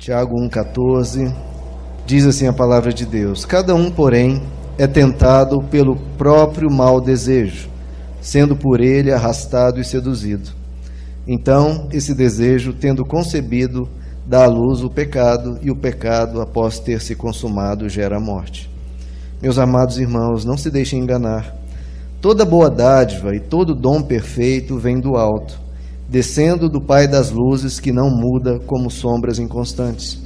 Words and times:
Tiago 0.00 0.34
1,14, 0.48 1.30
diz 2.06 2.24
assim 2.24 2.46
a 2.46 2.54
palavra 2.54 2.90
de 2.90 3.04
Deus: 3.04 3.44
Cada 3.44 3.74
um, 3.74 3.90
porém, 3.90 4.40
é 4.78 4.86
tentado 4.86 5.60
pelo 5.64 5.94
próprio 6.16 6.70
mau 6.70 7.02
desejo, 7.02 7.68
sendo 8.18 8.56
por 8.56 8.80
ele 8.80 9.12
arrastado 9.12 9.78
e 9.78 9.84
seduzido. 9.84 10.52
Então, 11.28 11.86
esse 11.92 12.14
desejo, 12.14 12.72
tendo 12.72 13.04
concebido, 13.04 13.86
dá 14.26 14.44
à 14.44 14.46
luz 14.46 14.82
o 14.82 14.88
pecado, 14.88 15.58
e 15.60 15.70
o 15.70 15.76
pecado, 15.76 16.40
após 16.40 16.78
ter 16.78 17.02
se 17.02 17.14
consumado, 17.14 17.86
gera 17.86 18.16
a 18.16 18.20
morte. 18.20 18.70
Meus 19.42 19.58
amados 19.58 19.98
irmãos, 19.98 20.46
não 20.46 20.56
se 20.56 20.70
deixem 20.70 20.98
enganar. 20.98 21.54
Toda 22.22 22.46
boa 22.46 22.70
dádiva 22.70 23.36
e 23.36 23.38
todo 23.40 23.74
dom 23.74 24.00
perfeito 24.00 24.78
vem 24.78 24.98
do 24.98 25.14
alto 25.14 25.60
descendo 26.10 26.68
do 26.68 26.80
Pai 26.80 27.06
das 27.06 27.30
luzes, 27.30 27.78
que 27.78 27.92
não 27.92 28.10
muda 28.10 28.58
como 28.66 28.90
sombras 28.90 29.38
inconstantes. 29.38 30.20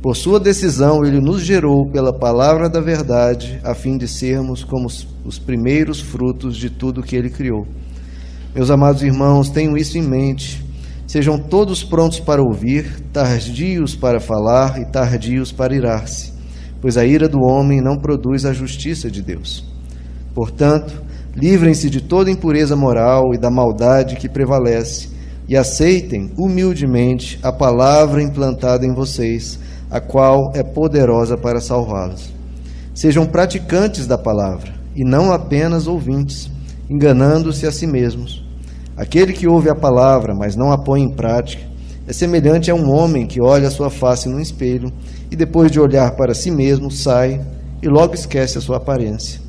Por 0.00 0.14
sua 0.14 0.38
decisão, 0.38 1.04
ele 1.04 1.20
nos 1.20 1.42
gerou 1.42 1.90
pela 1.90 2.16
palavra 2.16 2.68
da 2.70 2.80
verdade, 2.80 3.58
a 3.64 3.74
fim 3.74 3.98
de 3.98 4.06
sermos 4.06 4.62
como 4.62 4.86
os 5.24 5.36
primeiros 5.36 6.00
frutos 6.00 6.56
de 6.56 6.70
tudo 6.70 7.02
que 7.02 7.16
ele 7.16 7.28
criou. 7.28 7.66
Meus 8.54 8.70
amados 8.70 9.02
irmãos, 9.02 9.50
tenham 9.50 9.76
isso 9.76 9.98
em 9.98 10.02
mente. 10.02 10.64
Sejam 11.08 11.36
todos 11.40 11.82
prontos 11.82 12.20
para 12.20 12.40
ouvir, 12.40 13.00
tardios 13.12 13.96
para 13.96 14.20
falar 14.20 14.80
e 14.80 14.84
tardios 14.84 15.50
para 15.50 15.74
irar-se, 15.74 16.32
pois 16.80 16.96
a 16.96 17.04
ira 17.04 17.28
do 17.28 17.40
homem 17.40 17.80
não 17.80 17.96
produz 17.96 18.44
a 18.44 18.52
justiça 18.52 19.10
de 19.10 19.22
Deus. 19.22 19.64
Portanto, 20.32 21.02
livrem-se 21.34 21.90
de 21.90 22.00
toda 22.00 22.30
impureza 22.30 22.76
moral 22.76 23.34
e 23.34 23.38
da 23.38 23.50
maldade 23.50 24.14
que 24.14 24.28
prevalece 24.28 25.15
e 25.48 25.56
aceitem 25.56 26.32
humildemente 26.36 27.38
a 27.42 27.52
palavra 27.52 28.22
implantada 28.22 28.84
em 28.84 28.92
vocês, 28.92 29.58
a 29.90 30.00
qual 30.00 30.52
é 30.54 30.62
poderosa 30.62 31.36
para 31.36 31.60
salvá-los. 31.60 32.32
Sejam 32.94 33.26
praticantes 33.26 34.06
da 34.06 34.18
palavra 34.18 34.74
e 34.94 35.04
não 35.04 35.32
apenas 35.32 35.86
ouvintes, 35.86 36.50
enganando-se 36.88 37.66
a 37.66 37.72
si 37.72 37.86
mesmos. 37.86 38.44
Aquele 38.96 39.32
que 39.32 39.46
ouve 39.46 39.68
a 39.68 39.74
palavra, 39.74 40.34
mas 40.34 40.56
não 40.56 40.72
a 40.72 40.78
põe 40.78 41.02
em 41.02 41.10
prática, 41.10 41.62
é 42.08 42.12
semelhante 42.12 42.70
a 42.70 42.74
um 42.74 42.90
homem 42.90 43.26
que 43.26 43.40
olha 43.40 43.68
a 43.68 43.70
sua 43.70 43.90
face 43.90 44.28
no 44.28 44.40
espelho 44.40 44.92
e 45.30 45.36
depois 45.36 45.70
de 45.70 45.80
olhar 45.80 46.12
para 46.12 46.34
si 46.34 46.50
mesmo 46.50 46.90
sai 46.90 47.40
e 47.82 47.88
logo 47.88 48.14
esquece 48.14 48.58
a 48.58 48.60
sua 48.60 48.78
aparência. 48.78 49.40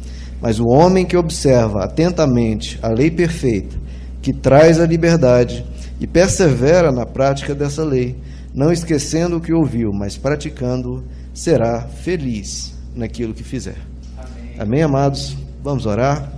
Mas 0.41 0.59
o 0.59 0.67
homem 0.67 1.05
que 1.05 1.15
observa 1.15 1.83
atentamente 1.83 2.77
a 2.81 2.89
lei 2.89 3.09
perfeita, 3.09 3.75
que 4.21 4.33
traz 4.33 4.79
a 4.79 4.85
liberdade, 4.85 5.65
e 5.99 6.05
persevera 6.05 6.91
na 6.91 7.05
prática 7.05 7.55
dessa 7.55 7.83
lei, 7.83 8.15
não 8.53 8.71
esquecendo 8.71 9.37
o 9.37 9.41
que 9.41 9.53
ouviu, 9.53 9.91
mas 9.91 10.17
praticando, 10.17 11.03
será 11.33 11.81
feliz 11.81 12.73
naquilo 12.95 13.33
que 13.33 13.43
fizer. 13.43 13.77
Amém, 14.17 14.55
Amém 14.59 14.81
amados? 14.83 15.35
Vamos 15.63 15.85
orar? 15.85 16.31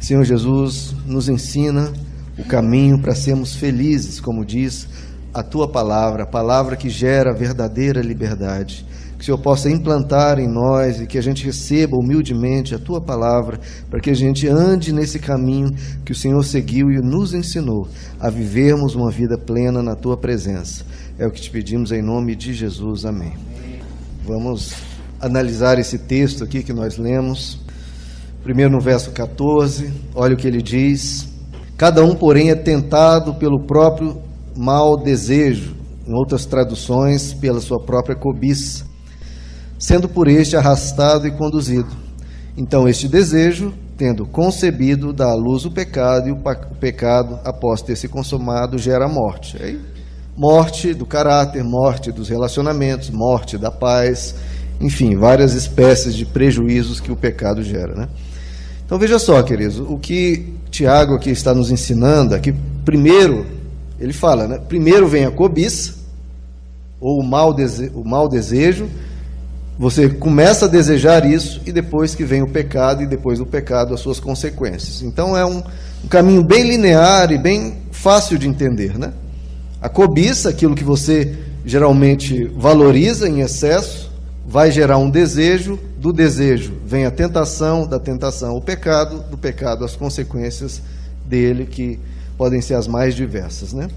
Senhor 0.00 0.24
Jesus, 0.24 0.94
nos 1.06 1.28
ensina 1.28 1.92
o 2.38 2.44
caminho 2.44 2.98
para 2.98 3.14
sermos 3.14 3.54
felizes, 3.54 4.20
como 4.20 4.44
diz 4.44 4.88
a 5.34 5.42
tua 5.42 5.68
palavra, 5.68 6.22
a 6.22 6.26
palavra 6.26 6.76
que 6.76 6.88
gera 6.88 7.34
verdadeira 7.34 8.00
liberdade 8.00 8.87
que 9.18 9.22
o 9.22 9.24
Senhor 9.24 9.38
possa 9.38 9.68
implantar 9.68 10.38
em 10.38 10.46
nós 10.46 11.00
e 11.00 11.06
que 11.06 11.18
a 11.18 11.20
gente 11.20 11.44
receba 11.44 11.96
humildemente 11.96 12.72
a 12.72 12.78
tua 12.78 13.00
palavra, 13.00 13.58
para 13.90 13.98
que 13.98 14.10
a 14.10 14.14
gente 14.14 14.46
ande 14.46 14.92
nesse 14.92 15.18
caminho 15.18 15.70
que 16.04 16.12
o 16.12 16.14
Senhor 16.14 16.40
seguiu 16.44 16.88
e 16.88 17.00
nos 17.02 17.34
ensinou 17.34 17.88
a 18.20 18.30
vivermos 18.30 18.94
uma 18.94 19.10
vida 19.10 19.36
plena 19.36 19.82
na 19.82 19.96
tua 19.96 20.16
presença. 20.16 20.84
É 21.18 21.26
o 21.26 21.32
que 21.32 21.40
te 21.40 21.50
pedimos 21.50 21.90
em 21.90 22.00
nome 22.00 22.36
de 22.36 22.54
Jesus. 22.54 23.04
Amém. 23.04 23.32
Vamos 24.24 24.74
analisar 25.20 25.80
esse 25.80 25.98
texto 25.98 26.44
aqui 26.44 26.62
que 26.62 26.72
nós 26.72 26.96
lemos. 26.96 27.60
Primeiro 28.44 28.70
no 28.70 28.80
verso 28.80 29.10
14, 29.10 29.92
olha 30.14 30.34
o 30.34 30.36
que 30.36 30.46
ele 30.46 30.62
diz: 30.62 31.28
Cada 31.76 32.04
um, 32.04 32.14
porém, 32.14 32.50
é 32.50 32.54
tentado 32.54 33.34
pelo 33.34 33.66
próprio 33.66 34.22
mau 34.56 34.96
desejo, 34.96 35.74
em 36.06 36.14
outras 36.14 36.46
traduções, 36.46 37.34
pela 37.34 37.60
sua 37.60 37.84
própria 37.84 38.14
cobiça 38.14 38.87
sendo 39.78 40.08
por 40.08 40.28
este 40.28 40.56
arrastado 40.56 41.26
e 41.26 41.30
conduzido. 41.30 41.88
Então, 42.56 42.88
este 42.88 43.06
desejo, 43.06 43.72
tendo 43.96 44.26
concebido, 44.26 45.12
dá 45.12 45.26
à 45.26 45.34
luz 45.34 45.64
o 45.64 45.70
pecado, 45.70 46.28
e 46.28 46.32
o 46.32 46.40
pecado, 46.80 47.38
após 47.44 47.80
ter 47.82 47.96
se 47.96 48.08
consumado, 48.08 48.76
gera 48.78 49.04
a 49.04 49.08
morte. 49.08 49.56
Aí, 49.62 49.80
morte 50.36 50.94
do 50.94 51.04
caráter, 51.04 51.64
morte 51.64 52.12
dos 52.12 52.28
relacionamentos, 52.28 53.10
morte 53.10 53.58
da 53.58 53.70
paz, 53.70 54.34
enfim, 54.80 55.16
várias 55.16 55.54
espécies 55.54 56.14
de 56.14 56.24
prejuízos 56.24 57.00
que 57.00 57.10
o 57.10 57.16
pecado 57.16 57.62
gera. 57.62 57.94
Né? 57.94 58.08
Então 58.86 58.98
veja 58.98 59.18
só, 59.18 59.42
queridos, 59.42 59.80
o 59.80 59.98
que 59.98 60.54
Tiago 60.70 61.14
aqui 61.14 61.30
está 61.30 61.52
nos 61.52 61.70
ensinando 61.70 62.34
é 62.34 62.38
que 62.38 62.54
primeiro, 62.84 63.46
ele 63.98 64.12
fala, 64.12 64.46
né? 64.46 64.58
primeiro 64.58 65.08
vem 65.08 65.24
a 65.24 65.30
cobiça, 65.30 65.96
ou 67.00 67.20
o 67.20 67.26
mau, 67.26 67.52
dese 67.52 67.90
o 67.94 68.04
mau 68.04 68.28
desejo, 68.28 68.88
você 69.78 70.08
começa 70.08 70.64
a 70.64 70.68
desejar 70.68 71.24
isso 71.24 71.60
e 71.64 71.70
depois 71.70 72.14
que 72.14 72.24
vem 72.24 72.42
o 72.42 72.48
pecado 72.48 73.02
e 73.02 73.06
depois 73.06 73.38
do 73.38 73.46
pecado 73.46 73.94
as 73.94 74.00
suas 74.00 74.18
consequências. 74.18 75.02
Então 75.02 75.36
é 75.36 75.46
um, 75.46 75.62
um 76.04 76.08
caminho 76.08 76.42
bem 76.42 76.64
linear 76.64 77.30
e 77.30 77.38
bem 77.38 77.78
fácil 77.92 78.36
de 78.36 78.48
entender, 78.48 78.98
né? 78.98 79.12
A 79.80 79.88
cobiça, 79.88 80.48
aquilo 80.48 80.74
que 80.74 80.82
você 80.82 81.38
geralmente 81.64 82.44
valoriza 82.56 83.28
em 83.28 83.40
excesso, 83.40 84.10
vai 84.44 84.72
gerar 84.72 84.98
um 84.98 85.08
desejo, 85.08 85.78
do 85.96 86.12
desejo 86.12 86.72
vem 86.84 87.04
a 87.04 87.10
tentação, 87.10 87.86
da 87.86 88.00
tentação 88.00 88.56
o 88.56 88.60
pecado, 88.60 89.24
do 89.30 89.38
pecado 89.38 89.84
as 89.84 89.94
consequências 89.94 90.82
dele 91.24 91.66
que 91.66 92.00
podem 92.36 92.60
ser 92.60 92.74
as 92.74 92.88
mais 92.88 93.14
diversas, 93.14 93.72
né? 93.72 93.88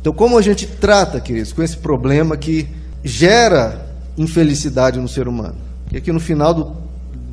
Então, 0.00 0.12
como 0.12 0.38
a 0.38 0.42
gente 0.42 0.66
trata, 0.66 1.20
queridos, 1.20 1.52
com 1.52 1.62
esse 1.62 1.76
problema 1.76 2.36
que 2.36 2.68
gera 3.04 3.87
infelicidade 4.18 4.98
no 4.98 5.08
ser 5.08 5.28
humano. 5.28 5.56
E 5.90 5.96
aqui 5.96 6.12
no 6.12 6.20
final 6.20 6.52
do, 6.52 6.76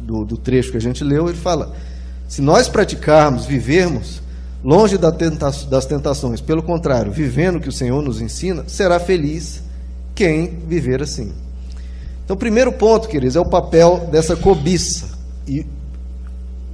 do, 0.04 0.24
do 0.24 0.38
trecho 0.38 0.72
que 0.72 0.78
a 0.78 0.82
gente 0.82 1.04
leu, 1.04 1.28
ele 1.28 1.38
fala: 1.38 1.74
se 2.30 2.42
nós 2.42 2.70
praticarmos, 2.70 3.46
vivermos 3.46 4.22
longe 4.64 4.98
das 4.98 5.86
tentações, 5.86 6.42
pelo 6.42 6.64
contrário, 6.64 7.12
vivendo 7.12 7.58
o 7.58 7.60
que 7.60 7.70
o 7.70 7.72
Senhor 7.72 8.02
nos 8.02 8.20
ensina, 8.20 8.64
será 8.68 9.00
feliz 9.00 9.62
quem 10.16 10.60
viver 10.68 11.04
assim. 11.04 11.34
Então, 12.24 12.36
primeiro 12.36 12.72
ponto, 12.72 13.08
queridos, 13.08 13.36
é 13.36 13.40
o 13.40 13.46
papel 13.46 14.10
dessa 14.12 14.36
cobiça. 14.36 15.10
E 15.48 15.64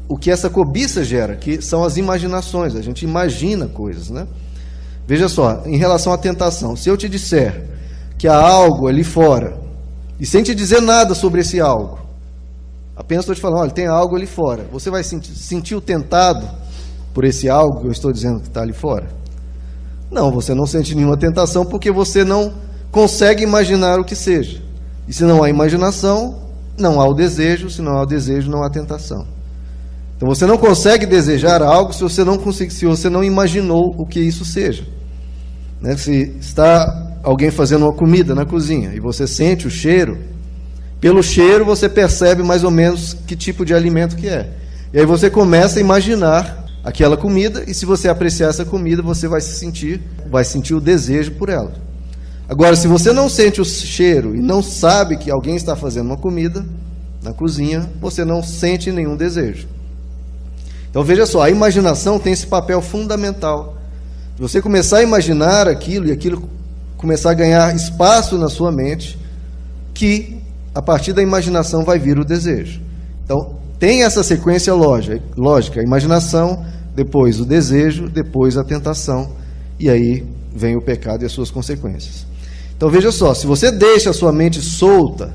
o 0.08 0.18
que 0.18 0.32
essa 0.32 0.50
cobiça 0.50 1.04
gera, 1.04 1.36
que 1.36 1.62
são 1.62 1.84
as 1.84 1.98
imaginações, 1.98 2.76
a 2.76 2.82
gente 2.82 3.04
imagina 3.04 3.68
coisas, 3.68 4.10
né? 4.10 4.26
Veja 5.06 5.28
só, 5.28 5.64
em 5.66 5.76
relação 5.76 6.14
à 6.14 6.18
tentação, 6.18 6.78
se 6.78 6.88
eu 6.88 6.96
te 6.96 7.10
disser 7.10 7.66
que 8.18 8.28
há 8.28 8.38
algo 8.38 8.88
ali 8.88 9.04
fora 9.04 9.61
e 10.22 10.26
sem 10.28 10.44
te 10.44 10.54
dizer 10.54 10.84
nada 10.84 11.16
sobre 11.16 11.42
esse 11.42 11.60
algo. 11.60 11.98
Apenas 12.96 13.24
estou 13.24 13.34
te 13.34 13.42
falando, 13.42 13.62
olha, 13.62 13.72
tem 13.72 13.88
algo 13.88 14.16
ali 14.16 14.28
fora. 14.28 14.68
Você 14.72 14.92
vai 14.92 15.04
sentir, 15.04 15.36
sentir 15.36 15.74
o 15.74 15.82
tentado 15.82 16.48
por 17.12 17.26
esse 17.26 17.50
algo 17.50 17.82
que 17.82 17.88
eu 17.88 17.92
estou 17.92 18.12
dizendo 18.14 18.40
que 18.40 18.48
está 18.48 18.62
ali 18.62 18.72
fora? 18.72 19.08
Não, 20.12 20.32
você 20.32 20.54
não 20.54 20.68
sente 20.68 20.94
nenhuma 20.94 21.18
tentação 21.18 21.66
porque 21.66 21.92
você 21.92 22.24
não 22.24 22.54
consegue 22.92 23.42
imaginar 23.42 24.00
o 24.00 24.06
que 24.06 24.16
seja. 24.16 24.62
E 25.08 25.14
se 25.14 25.24
não 25.24 25.44
há 25.44 25.50
imaginação, 25.50 26.40
não 26.78 27.02
há 27.02 27.08
o 27.08 27.16
desejo, 27.16 27.68
se 27.72 27.82
não 27.82 27.94
há 27.94 28.04
o 28.04 28.06
desejo, 28.06 28.48
não 28.48 28.64
há 28.64 28.70
tentação. 28.70 29.26
Então 30.16 30.30
você 30.30 30.46
não 30.46 30.56
consegue 30.60 31.08
desejar 31.08 31.64
algo 31.64 31.92
se 31.94 32.04
você 32.04 32.24
não 32.24 32.38
consegue, 32.38 32.72
se 32.72 32.86
você 32.86 33.10
não 33.10 33.24
imaginou 33.24 33.96
o 33.98 34.06
que 34.06 34.20
isso 34.20 34.46
seja. 34.46 34.86
Né? 35.82 35.98
Se 35.98 36.38
está 36.40 37.11
alguém 37.24 37.52
fazendo 37.52 37.86
uma 37.86 37.94
comida 37.94 38.34
na 38.34 38.46
cozinha 38.46 38.94
e 38.94 39.00
você 39.00 39.28
sente 39.28 39.68
o 39.68 39.72
cheiro, 39.72 40.18
pelo 41.00 41.24
cheiro 41.24 41.66
você 41.66 41.90
percebe 41.90 42.44
mais 42.44 42.64
ou 42.64 42.72
menos 42.72 43.16
que 43.26 43.36
tipo 43.36 43.66
de 43.66 43.74
alimento 43.74 44.16
que 44.16 44.28
é. 44.28 44.50
E 44.94 45.00
aí 45.00 45.06
você 45.06 45.30
começa 45.30 45.80
a 45.80 45.82
imaginar 45.82 46.66
aquela 46.84 47.16
comida 47.16 47.64
e 47.68 47.74
se 47.74 47.86
você 47.86 48.10
apreciar 48.10 48.50
essa 48.50 48.66
comida, 48.66 49.02
você 49.02 49.28
vai 49.28 49.42
se 49.42 49.58
sentir, 49.58 50.02
vai 50.30 50.44
sentir 50.44 50.74
o 50.74 50.82
desejo 50.82 51.32
por 51.32 51.50
ela. 51.50 51.74
Agora, 52.50 52.76
se 52.76 52.88
você 52.88 53.14
não 53.14 53.30
sente 53.30 53.62
o 53.62 53.66
cheiro 53.66 54.36
e 54.36 54.42
não 54.42 54.62
sabe 54.62 55.16
que 55.18 55.32
alguém 55.32 55.56
está 55.56 55.76
fazendo 55.76 56.08
uma 56.08 56.18
comida 56.18 56.66
na 57.24 57.32
cozinha, 57.32 57.90
você 58.02 58.26
não 58.26 58.44
sente 58.44 58.92
nenhum 58.92 59.16
desejo. 59.16 59.68
Então 60.90 61.04
veja 61.04 61.26
só, 61.26 61.44
a 61.44 61.50
imaginação 61.50 62.20
tem 62.20 62.34
esse 62.34 62.46
papel 62.46 62.82
fundamental. 62.82 63.78
Se 64.36 64.42
você 64.42 64.62
começar 64.62 64.98
a 64.98 65.04
imaginar 65.04 65.68
aquilo 65.68 66.08
e 66.08 66.12
aquilo 66.12 66.50
começar 67.02 67.32
a 67.32 67.34
ganhar 67.34 67.76
espaço 67.76 68.38
na 68.38 68.48
sua 68.48 68.72
mente, 68.72 69.18
que 69.94 70.40
a 70.74 70.82
partir 70.82 71.12
da 71.12 71.22
imaginação 71.22 71.84
vai 71.84 71.98
vir 71.98 72.20
o 72.20 72.24
desejo. 72.24 72.80
Então, 73.26 73.60
tem 73.80 74.04
essa 74.04 74.24
sequência 74.24 74.74
lógica, 74.74 75.82
a 75.82 75.84
imaginação, 75.84 76.64
depois 76.96 77.40
o 77.40 77.46
desejo, 77.46 78.08
depois 78.08 78.56
a 78.56 78.64
tentação, 78.64 79.32
e 79.80 79.90
aí 79.90 80.24
vem 80.56 80.78
o 80.78 80.82
pecado 80.82 81.24
e 81.24 81.26
as 81.26 81.32
suas 81.32 81.50
consequências. 81.50 82.28
Então 82.78 82.90
veja 82.90 83.12
só, 83.12 83.34
se 83.34 83.48
você 83.48 83.72
deixa 83.72 84.12
a 84.12 84.14
sua 84.14 84.32
mente 84.32 84.62
solta, 84.62 85.34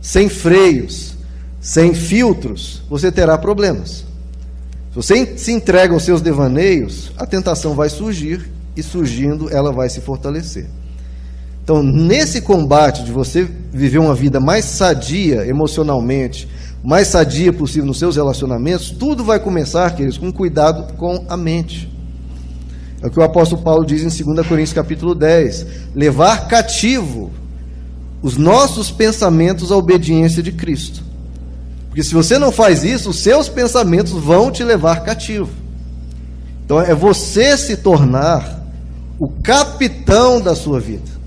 sem 0.00 0.28
freios, 0.28 1.14
sem 1.60 1.94
filtros, 1.94 2.82
você 2.88 3.10
terá 3.10 3.38
problemas. 3.38 4.04
Se 4.90 4.96
você 4.96 5.38
se 5.38 5.52
entrega 5.52 5.94
aos 5.94 6.02
seus 6.02 6.20
devaneios, 6.20 7.12
a 7.16 7.24
tentação 7.24 7.74
vai 7.74 7.88
surgir 7.88 8.50
e 8.76 8.82
surgindo 8.82 9.48
ela 9.50 9.72
vai 9.72 9.88
se 9.88 10.00
fortalecer. 10.00 10.66
Então, 11.70 11.84
nesse 11.84 12.40
combate 12.40 13.04
de 13.04 13.12
você 13.12 13.48
viver 13.72 13.98
uma 13.98 14.12
vida 14.12 14.40
mais 14.40 14.64
sadia 14.64 15.46
emocionalmente, 15.46 16.48
mais 16.82 17.06
sadia 17.06 17.52
possível 17.52 17.86
nos 17.86 17.96
seus 17.96 18.16
relacionamentos, 18.16 18.90
tudo 18.90 19.22
vai 19.22 19.38
começar, 19.38 19.94
queridos, 19.94 20.18
com 20.18 20.32
cuidado 20.32 20.94
com 20.94 21.24
a 21.28 21.36
mente. 21.36 21.88
É 23.00 23.06
o 23.06 23.10
que 23.10 23.20
o 23.20 23.22
apóstolo 23.22 23.62
Paulo 23.62 23.86
diz 23.86 24.02
em 24.02 24.24
2 24.24 24.44
Coríntios 24.48 24.72
capítulo 24.72 25.14
10: 25.14 25.64
levar 25.94 26.48
cativo 26.48 27.30
os 28.20 28.36
nossos 28.36 28.90
pensamentos 28.90 29.70
à 29.70 29.76
obediência 29.76 30.42
de 30.42 30.50
Cristo. 30.50 31.04
Porque 31.86 32.02
se 32.02 32.12
você 32.12 32.36
não 32.36 32.50
faz 32.50 32.82
isso, 32.82 33.10
os 33.10 33.20
seus 33.20 33.48
pensamentos 33.48 34.10
vão 34.10 34.50
te 34.50 34.64
levar 34.64 35.04
cativo. 35.04 35.50
Então 36.64 36.80
é 36.80 36.96
você 36.96 37.56
se 37.56 37.76
tornar 37.76 38.60
o 39.20 39.28
capitão 39.28 40.40
da 40.40 40.56
sua 40.56 40.80
vida. 40.80 41.19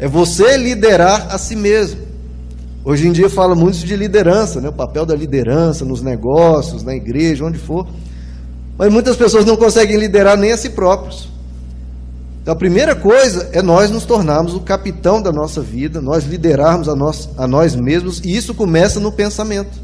É 0.00 0.08
você 0.08 0.56
liderar 0.56 1.28
a 1.30 1.36
si 1.36 1.54
mesmo. 1.54 2.00
Hoje 2.82 3.06
em 3.06 3.12
dia 3.12 3.28
fala 3.28 3.54
muito 3.54 3.78
de 3.78 3.94
liderança, 3.94 4.58
né? 4.60 4.70
o 4.70 4.72
papel 4.72 5.04
da 5.04 5.14
liderança 5.14 5.84
nos 5.84 6.00
negócios, 6.00 6.82
na 6.82 6.96
igreja, 6.96 7.44
onde 7.44 7.58
for. 7.58 7.86
Mas 8.78 8.90
muitas 8.90 9.14
pessoas 9.14 9.44
não 9.44 9.56
conseguem 9.56 9.98
liderar 9.98 10.38
nem 10.38 10.52
a 10.52 10.56
si 10.56 10.70
próprios. 10.70 11.28
Então 12.40 12.54
a 12.54 12.56
primeira 12.56 12.96
coisa 12.96 13.50
é 13.52 13.60
nós 13.60 13.90
nos 13.90 14.06
tornarmos 14.06 14.54
o 14.54 14.60
capitão 14.60 15.20
da 15.20 15.30
nossa 15.30 15.60
vida, 15.60 16.00
nós 16.00 16.24
liderarmos 16.24 16.88
a 16.88 16.96
nós, 16.96 17.28
a 17.36 17.46
nós 17.46 17.76
mesmos, 17.76 18.22
e 18.24 18.34
isso 18.34 18.54
começa 18.54 18.98
no 18.98 19.12
pensamento. 19.12 19.78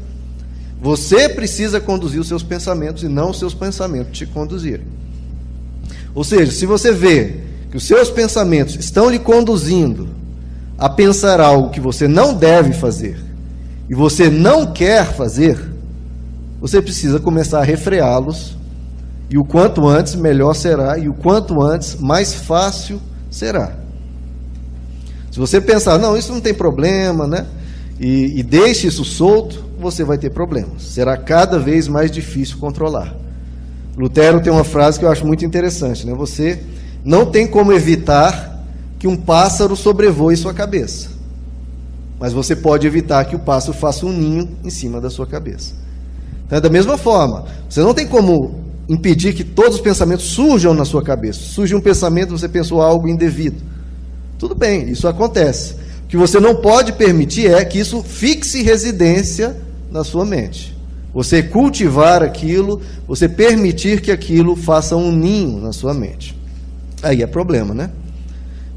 Você 0.81 1.29
precisa 1.29 1.79
conduzir 1.79 2.19
os 2.19 2.27
seus 2.27 2.41
pensamentos 2.41 3.03
e 3.03 3.07
não 3.07 3.29
os 3.29 3.37
seus 3.37 3.53
pensamentos 3.53 4.17
te 4.17 4.25
conduzirem. 4.25 4.87
Ou 6.15 6.23
seja, 6.23 6.51
se 6.51 6.65
você 6.65 6.91
vê 6.91 7.46
que 7.69 7.77
os 7.77 7.85
seus 7.85 8.09
pensamentos 8.09 8.75
estão 8.75 9.09
lhe 9.09 9.19
conduzindo 9.19 10.09
a 10.77 10.87
pensar 10.87 11.39
algo 11.39 11.69
que 11.69 11.79
você 11.79 12.07
não 12.07 12.33
deve 12.33 12.73
fazer 12.73 13.17
e 13.89 13.95
você 13.95 14.29
não 14.29 14.71
quer 14.73 15.05
fazer, 15.13 15.57
você 16.59 16.81
precisa 16.81 17.19
começar 17.19 17.59
a 17.59 17.63
refreá-los. 17.63 18.55
E 19.29 19.37
o 19.37 19.43
quanto 19.43 19.87
antes, 19.87 20.15
melhor 20.15 20.53
será, 20.53 20.97
e 20.97 21.09
o 21.09 21.13
quanto 21.13 21.61
antes, 21.61 21.95
mais 21.99 22.33
fácil 22.33 22.99
será. 23.29 23.73
Se 25.31 25.37
você 25.37 25.59
pensar, 25.59 25.99
não, 25.99 26.17
isso 26.17 26.31
não 26.31 26.39
tem 26.39 26.53
problema, 26.53 27.27
né? 27.27 27.45
E, 27.99 28.39
e 28.39 28.43
deixe 28.43 28.87
isso 28.87 29.03
solto, 29.03 29.65
você 29.79 30.03
vai 30.03 30.17
ter 30.17 30.29
problemas. 30.29 30.83
Será 30.83 31.17
cada 31.17 31.59
vez 31.59 31.87
mais 31.87 32.09
difícil 32.09 32.57
controlar. 32.57 33.15
Lutero 33.97 34.39
tem 34.39 34.51
uma 34.51 34.63
frase 34.63 34.97
que 34.97 35.05
eu 35.05 35.11
acho 35.11 35.25
muito 35.25 35.43
interessante, 35.43 36.05
né? 36.05 36.13
Você 36.13 36.63
não 37.07 37.25
tem 37.25 37.47
como 37.47 37.71
evitar 37.71 38.65
que 38.99 39.07
um 39.07 39.15
pássaro 39.15 39.77
sobrevoe 39.77 40.35
sua 40.35 40.53
cabeça. 40.53 41.07
Mas 42.19 42.33
você 42.33 42.53
pode 42.53 42.85
evitar 42.85 43.23
que 43.23 43.33
o 43.33 43.39
pássaro 43.39 43.77
faça 43.77 44.05
um 44.05 44.11
ninho 44.11 44.49
em 44.61 44.69
cima 44.69 44.99
da 44.99 45.09
sua 45.09 45.25
cabeça. 45.25 45.73
Então, 46.45 46.57
é 46.57 46.61
da 46.61 46.69
mesma 46.69 46.97
forma, 46.97 47.45
você 47.69 47.79
não 47.79 47.93
tem 47.93 48.05
como 48.05 48.59
impedir 48.89 49.33
que 49.33 49.45
todos 49.45 49.75
os 49.75 49.81
pensamentos 49.81 50.25
surjam 50.25 50.73
na 50.73 50.83
sua 50.83 51.01
cabeça. 51.01 51.39
Surge 51.39 51.73
um 51.73 51.79
pensamento, 51.79 52.37
você 52.37 52.49
pensou 52.49 52.81
algo 52.81 53.07
indevido. 53.07 53.63
Tudo 54.37 54.53
bem, 54.53 54.89
isso 54.89 55.07
acontece. 55.07 55.75
O 56.03 56.07
que 56.09 56.17
você 56.17 56.41
não 56.41 56.55
pode 56.55 56.91
permitir 56.91 57.49
é 57.49 57.63
que 57.63 57.79
isso 57.79 58.03
fixe 58.03 58.61
residência 58.63 59.55
na 59.89 60.03
sua 60.03 60.25
mente. 60.25 60.75
Você 61.13 61.41
cultivar 61.41 62.21
aquilo, 62.21 62.81
você 63.07 63.29
permitir 63.29 64.01
que 64.01 64.11
aquilo 64.11 64.57
faça 64.57 64.97
um 64.97 65.09
ninho 65.09 65.61
na 65.61 65.71
sua 65.71 65.93
mente. 65.93 66.36
Aí 67.03 67.21
é 67.21 67.27
problema, 67.27 67.73
né? 67.73 67.89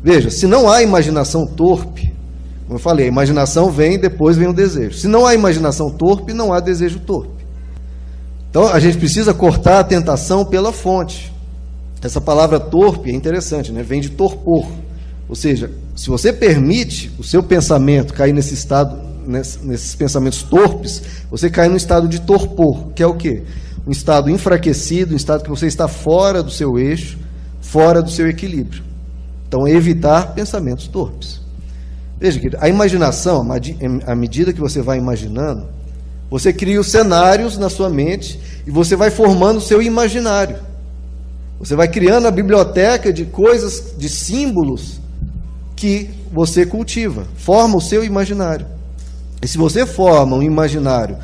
Veja, 0.02 0.31
se 0.31 0.46
não 0.46 0.69
há 0.70 0.82
imaginação 0.82 1.46
torpe, 1.46 2.12
como 2.67 2.78
eu 2.78 2.82
falei, 2.82 3.06
a 3.06 3.08
imaginação 3.08 3.70
vem, 3.70 3.99
depois 3.99 4.37
vem 4.37 4.49
o 4.49 4.52
desejo. 4.52 4.96
Se 4.96 5.08
não 5.08 5.26
há 5.26 5.34
imaginação 5.34 5.90
torpe, 5.90 6.32
não 6.32 6.52
há 6.52 6.61
desejo 6.61 7.00
torpe. 7.00 7.44
Então 8.49 8.69
a 8.69 8.78
gente 8.81 8.96
precisa 8.96 9.34
cortar 9.34 9.81
a 9.81 9.84
tentação 9.84 10.44
pela 10.44 10.72
fonte. 10.72 11.32
Essa 12.02 12.20
palavra 12.20 12.58
torpe 12.58 13.11
é 13.11 13.12
interessante, 13.12 13.72
né? 13.72 13.82
vem 13.82 14.00
de 14.00 14.11
torpor. 14.11 14.67
Ou 15.28 15.34
seja, 15.34 15.70
se 15.94 16.08
você 16.08 16.32
permite 16.32 17.12
o 17.19 17.22
seu 17.22 17.43
pensamento 17.43 18.14
cair 18.14 18.32
nesse 18.32 18.55
estado, 18.55 18.99
nesses 19.26 19.94
pensamentos 19.94 20.43
torpes, 20.43 21.02
você 21.31 21.50
cai 21.50 21.69
no 21.69 21.76
estado 21.76 22.08
de 22.08 22.20
torpor, 22.20 22.93
que 22.94 23.02
é 23.02 23.06
o 23.06 23.14
quê? 23.14 23.43
Um 23.87 23.90
estado 23.90 24.31
enfraquecido, 24.31 25.12
um 25.12 25.17
estado 25.17 25.43
que 25.43 25.50
você 25.50 25.67
está 25.67 25.87
fora 25.87 26.43
do 26.43 26.50
seu 26.50 26.78
eixo, 26.78 27.19
fora 27.70 28.02
do 28.02 28.11
seu 28.11 28.28
equilíbrio. 28.28 28.82
Então, 29.46 29.67
evitar 29.67 30.34
pensamentos 30.34 30.88
torpes. 30.88 31.40
Veja, 32.19 32.40
que 32.40 32.50
a 32.58 32.69
imaginação, 32.69 33.46
à 34.06 34.14
medida 34.14 34.52
que 34.52 34.61
você 34.61 34.82
vai 34.82 34.99
imaginando, 34.99 35.69
você 36.28 36.52
cria 36.52 36.81
os 36.81 36.88
cenários 36.88 37.56
na 37.56 37.70
sua 37.70 37.88
mente 37.88 38.40
e 38.67 38.70
você 38.72 38.96
vai 38.96 39.11
formando 39.11 39.58
o 39.58 39.61
seu 39.61 39.81
imaginário. 39.81 40.56
Você 41.61 41.76
vai 41.76 41.87
criando 41.87 42.26
a 42.26 42.31
biblioteca 42.32 43.12
de 43.12 43.25
coisas, 43.25 43.94
de 43.96 44.08
símbolos 44.08 45.00
que 45.76 46.11
você 46.32 46.67
cultiva, 46.67 47.25
forma 47.37 47.76
o 47.76 47.81
seu 47.81 48.05
imaginário. 48.05 48.67
E 49.40 49.46
se 49.46 49.56
você 49.56 49.87
forma 49.87 50.37
um 50.37 50.43
imaginário 50.43 51.17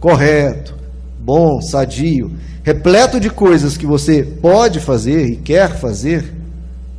correto, 0.00 0.74
bom, 1.20 1.60
sadio, 1.60 2.32
repleto 2.62 3.18
de 3.18 3.28
coisas 3.28 3.76
que 3.76 3.86
você 3.86 4.22
pode 4.22 4.80
fazer 4.80 5.26
e 5.26 5.36
quer 5.36 5.76
fazer, 5.78 6.32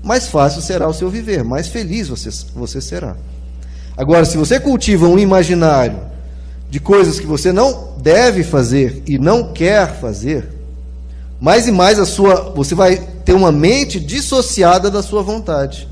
mais 0.04 0.27
fácil 0.27 0.62
será 0.62 0.88
o 0.88 0.94
seu 0.94 1.10
viver, 1.10 1.44
mais 1.44 1.68
feliz 1.68 2.10
você, 2.10 2.30
você 2.54 2.81
será. 2.81 3.15
Agora, 3.95 4.25
se 4.25 4.38
você 4.38 4.60
cultiva 4.60 5.07
um 5.07 5.18
imaginário 5.18 6.00
de 6.69 6.80
coisas 6.80 7.19
que 7.19 7.25
você 7.25 7.54
não 7.54 7.94
deve 7.98 8.44
fazer 8.44 9.04
e 9.07 9.18
não 9.18 9.54
quer 9.54 10.00
fazer, 10.00 10.50
mais 11.39 11.68
e 11.68 11.71
mais 11.71 12.00
a 12.00 12.06
sua, 12.06 12.51
você 12.56 12.74
vai 12.75 12.98
ter 13.24 13.33
uma 13.33 13.51
mente 13.51 14.00
dissociada 14.00 14.89
da 14.89 15.01
sua 15.01 15.21
vontade. 15.21 15.88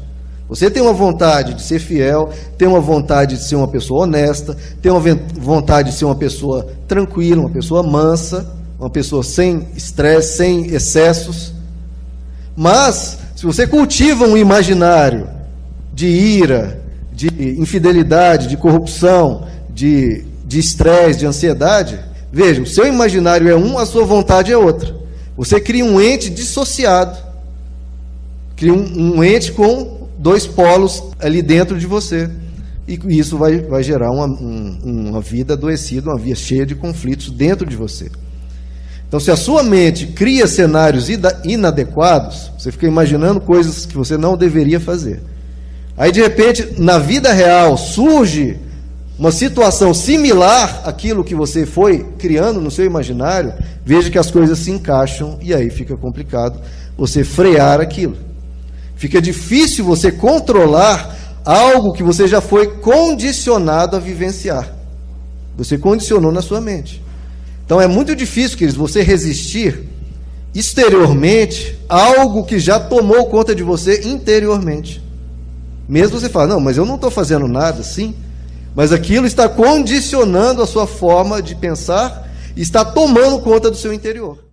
Você 0.50 0.70
tem 0.70 0.82
uma 0.82 0.92
vontade 0.92 1.54
de 1.54 1.62
ser 1.62 1.80
fiel, 1.80 2.30
tem 2.58 2.68
uma 2.68 2.82
vontade 2.82 3.38
de 3.38 3.44
ser 3.44 3.56
uma 3.56 3.68
pessoa 3.68 4.04
honesta, 4.04 4.58
tem 4.82 4.92
uma 4.92 5.00
vontade 5.00 5.92
de 5.92 5.96
ser 5.96 6.04
uma 6.04 6.16
pessoa 6.16 6.68
tranquila, 6.88 7.42
uma 7.42 7.50
pessoa 7.50 7.84
mansa, 7.84 8.46
uma 8.82 8.90
pessoa 8.90 9.24
sem 9.24 9.68
estresse, 9.76 10.38
sem 10.38 10.66
excessos. 10.74 11.54
Mas 12.58 13.20
se 13.36 13.46
você 13.46 13.68
cultiva 13.68 14.26
um 14.26 14.36
imaginário 14.36 15.30
de 15.94 16.08
ira, 16.08 16.82
de 17.14 17.28
infidelidade, 17.60 18.48
de 18.48 18.58
corrupção, 18.58 19.48
de 19.70 20.26
estresse, 20.50 21.14
de, 21.14 21.20
de 21.20 21.26
ansiedade, 21.28 22.00
veja, 22.34 22.64
o 22.64 22.66
seu 22.66 22.88
imaginário 22.88 23.48
é 23.48 23.56
um, 23.56 23.78
a 23.78 23.86
sua 23.86 24.04
vontade 24.04 24.52
é 24.52 24.58
outra. 24.58 24.96
Você 25.38 25.62
cria 25.62 25.86
um 25.86 26.02
ente 26.02 26.32
dissociado, 26.32 27.20
cria 28.56 28.74
um, 28.74 29.18
um 29.18 29.24
ente 29.24 29.52
com 29.52 30.08
dois 30.18 30.48
polos 30.48 31.04
ali 31.20 31.44
dentro 31.44 31.78
de 31.78 31.86
você. 31.86 32.32
E 32.88 33.00
isso 33.10 33.38
vai, 33.38 33.60
vai 33.60 33.84
gerar 33.84 34.10
uma, 34.10 34.26
um, 34.26 35.10
uma 35.10 35.22
vida 35.22 35.54
adoecida, 35.54 36.10
uma 36.10 36.18
vida 36.18 36.36
cheia 36.36 36.66
de 36.66 36.74
conflitos 36.74 37.30
dentro 37.30 37.70
de 37.70 37.76
você. 37.76 38.10
Então, 39.12 39.20
se 39.20 39.30
a 39.30 39.36
sua 39.36 39.62
mente 39.62 40.08
cria 40.08 40.48
cenários 40.48 41.10
inadequados, 41.44 42.50
você 42.58 42.72
fica 42.72 42.88
imaginando 42.88 43.42
coisas 43.42 43.86
que 43.86 43.94
você 43.94 44.16
não 44.16 44.38
deveria 44.38 44.80
fazer. 44.80 45.22
Aí, 45.98 46.14
de 46.14 46.22
repente, 46.22 46.76
na 46.78 46.98
vida 46.98 47.34
real, 47.34 47.76
surge 47.78 48.58
uma 49.20 49.30
situação 49.30 49.94
similar 49.94 50.84
àquilo 50.86 51.26
que 51.26 51.36
você 51.36 51.66
foi 51.66 52.06
criando 52.18 52.62
no 52.62 52.72
seu 52.72 52.86
imaginário, 52.86 53.54
veja 53.84 54.10
que 54.10 54.18
as 54.18 54.32
coisas 54.32 54.58
se 54.60 54.72
encaixam 54.72 55.38
e 55.42 55.54
aí 55.54 55.70
fica 55.70 55.98
complicado 55.98 56.62
você 56.98 57.26
frear 57.26 57.82
aquilo. 57.82 58.16
Fica 58.96 59.22
difícil 59.22 59.84
você 59.84 60.10
controlar 60.10 61.18
algo 61.44 61.92
que 61.92 62.02
você 62.02 62.30
já 62.30 62.40
foi 62.40 62.78
condicionado 62.78 63.98
a 63.98 64.00
vivenciar. 64.00 64.74
Você 65.58 65.78
condicionou 65.78 66.32
na 66.32 66.42
sua 66.42 66.62
mente. 66.62 67.11
Então 67.66 67.80
é 67.80 67.88
muito 67.88 68.16
difícil, 68.16 68.58
queridos, 68.58 68.78
você 68.78 69.02
resistir 69.02 69.88
exteriormente 70.54 71.78
a 71.88 72.20
algo 72.20 72.44
que 72.44 72.60
já 72.60 72.80
tomou 72.80 73.28
conta 73.28 73.56
de 73.56 73.64
você 73.64 74.02
interiormente. 74.08 75.02
Mesmo 75.88 76.20
você 76.20 76.30
fala, 76.30 76.48
não, 76.48 76.60
mas 76.60 76.78
eu 76.78 76.86
não 76.86 76.96
estou 76.96 77.12
fazendo 77.12 77.48
nada, 77.48 77.84
sim. 77.84 78.16
Mas 78.76 78.92
aquilo 78.92 79.26
está 79.26 79.50
condicionando 79.50 80.62
a 80.62 80.68
sua 80.68 80.88
forma 80.88 81.42
de 81.42 81.56
pensar 81.56 82.30
está 82.56 82.84
tomando 82.84 83.40
conta 83.40 83.70
do 83.70 83.78
seu 83.78 83.94
interior. 83.94 84.44